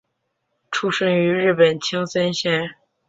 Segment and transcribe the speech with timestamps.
[0.71, 2.73] 出身于日本青森县。